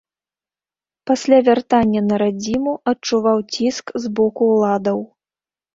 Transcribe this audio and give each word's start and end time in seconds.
Пасля 1.11 1.37
вяртання 1.49 2.01
на 2.09 2.15
радзіму 2.23 2.73
адчуваў 2.93 3.47
ціск 3.53 3.85
з 4.07 4.17
боку 4.21 4.51
ўладаў. 4.57 4.99